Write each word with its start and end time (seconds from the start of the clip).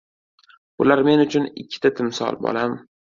–Bular 0.79 1.03
men 1.09 1.21
uchun 1.25 1.45
ikki 1.65 1.93
timsol, 2.01 2.41
bolam. 2.47 2.75